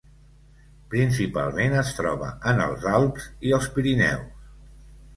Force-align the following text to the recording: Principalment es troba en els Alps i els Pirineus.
Principalment 0.93 1.77
es 1.83 1.93
troba 1.99 2.33
en 2.55 2.65
els 2.67 2.91
Alps 2.95 3.31
i 3.51 3.57
els 3.61 3.73
Pirineus. 3.77 4.47